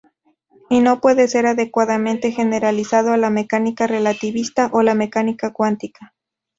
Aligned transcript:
Y 0.67 0.79
no 0.79 0.99
puede 0.99 1.27
ser 1.27 1.45
adecuadamente 1.45 2.31
generalizado 2.31 3.11
a 3.13 3.17
la 3.17 3.29
mecánica 3.29 3.85
relativista 3.85 4.71
o 4.73 4.81
la 4.81 4.95
mecánica 4.95 5.53
cuántica. 5.53 6.15